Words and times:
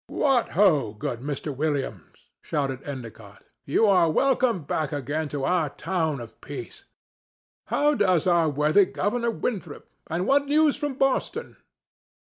"What 0.07 0.49
ho, 0.57 0.93
good 0.95 1.19
Mr. 1.19 1.55
Williams!" 1.55 2.17
shouted 2.41 2.81
Endicott. 2.81 3.43
"You 3.65 3.85
are 3.85 4.09
welcome 4.09 4.63
back 4.63 4.91
again 4.91 5.29
to 5.29 5.43
our 5.45 5.69
town 5.69 6.19
of 6.19 6.41
peace. 6.41 6.85
How 7.67 7.93
does 7.93 8.25
our 8.25 8.49
worthy 8.49 8.87
Governor 8.87 9.29
Winthrop? 9.29 9.87
And 10.07 10.25
what 10.25 10.47
news 10.47 10.75
from 10.75 10.95
Boston?" 10.95 11.55